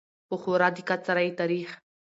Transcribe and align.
په 0.27 0.35
خورا 0.41 0.67
دقت 0.77 0.99
سره 1.07 1.21
يې 1.25 1.31
تاريخ 1.39 1.67